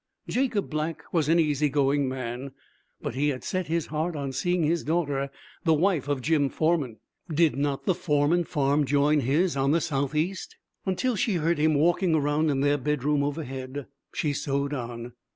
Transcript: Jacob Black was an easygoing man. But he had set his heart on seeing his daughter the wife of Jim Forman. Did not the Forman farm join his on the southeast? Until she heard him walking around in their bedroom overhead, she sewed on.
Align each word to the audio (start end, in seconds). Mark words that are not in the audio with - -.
Jacob 0.27 0.67
Black 0.67 1.03
was 1.13 1.29
an 1.29 1.37
easygoing 1.37 2.09
man. 2.09 2.53
But 3.03 3.13
he 3.13 3.29
had 3.29 3.43
set 3.43 3.67
his 3.67 3.85
heart 3.85 4.15
on 4.15 4.31
seeing 4.31 4.63
his 4.63 4.83
daughter 4.83 5.29
the 5.63 5.75
wife 5.75 6.07
of 6.07 6.23
Jim 6.23 6.49
Forman. 6.49 6.97
Did 7.31 7.55
not 7.55 7.85
the 7.85 7.93
Forman 7.93 8.45
farm 8.45 8.87
join 8.87 9.19
his 9.19 9.55
on 9.55 9.73
the 9.73 9.79
southeast? 9.79 10.55
Until 10.87 11.15
she 11.15 11.35
heard 11.35 11.59
him 11.59 11.75
walking 11.75 12.15
around 12.15 12.49
in 12.49 12.61
their 12.61 12.79
bedroom 12.79 13.21
overhead, 13.23 13.85
she 14.11 14.33
sewed 14.33 14.73
on. 14.73 15.13